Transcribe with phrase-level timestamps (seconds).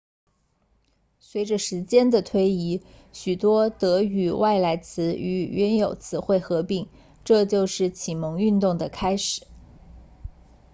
[1.19, 2.81] 随着时间的推移
[3.13, 6.89] 许多德语外来词与原有词汇合并
[7.23, 9.45] 这就是启蒙运动的开始